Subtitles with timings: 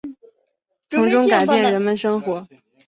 [0.89, 2.47] 从中改变人们生活